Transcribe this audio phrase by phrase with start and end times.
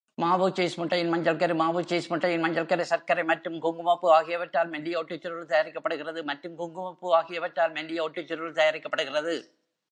[0.17, 4.97] மாவு, சீஸ், முட்டையின் மஞ்சள் கரு, மாவு, சீஸ், முட்டையின் மஞ்சள் கரு, சர்க்கரை மற்றும் குங்குமப்பூ ஆகியவற்றால் மெல்லிய
[4.97, 9.35] ஒட்டுச் சுருள் தயாரிக்கப்படுகிறது.மற்றும் குங்குமப்பூ ஆகியவற்றால் மெல்லிய ஒட்டுச் சுருள் தயாரிக்கப்படுகிறது.